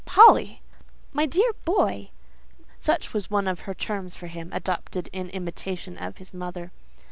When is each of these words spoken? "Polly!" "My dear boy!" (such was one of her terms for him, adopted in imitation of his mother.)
"Polly!" 0.03 0.63
"My 1.13 1.27
dear 1.27 1.53
boy!" 1.63 2.09
(such 2.79 3.13
was 3.13 3.29
one 3.29 3.47
of 3.47 3.59
her 3.69 3.75
terms 3.75 4.15
for 4.15 4.25
him, 4.25 4.49
adopted 4.51 5.09
in 5.13 5.29
imitation 5.29 5.95
of 5.95 6.17
his 6.17 6.33
mother.) 6.33 6.71